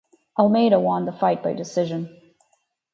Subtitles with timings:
[0.39, 2.33] Almeida won the fight by decision.